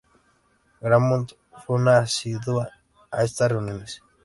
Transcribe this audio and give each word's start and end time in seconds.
Gramont 0.79 1.33
fue 1.63 1.75
una 1.75 1.99
asidua 1.99 2.71
a 3.11 3.23
estas 3.23 3.51
reuniones. 3.51 4.01